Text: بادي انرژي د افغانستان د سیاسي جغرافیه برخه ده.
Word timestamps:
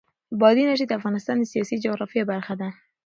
بادي 0.39 0.61
انرژي 0.63 0.85
د 0.87 0.91
افغانستان 0.99 1.35
د 1.39 1.43
سیاسي 1.53 1.75
جغرافیه 1.85 2.23
برخه 2.31 2.53
ده. 2.61 2.67